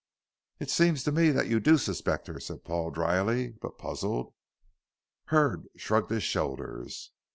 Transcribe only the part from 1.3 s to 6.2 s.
you do suspect her," said Paul dryly, but puzzled. Hurd shrugged